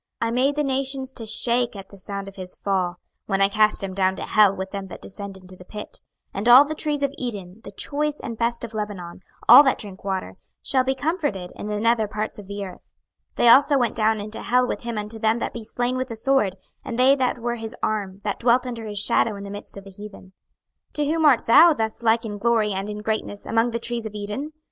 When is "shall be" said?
10.63-10.95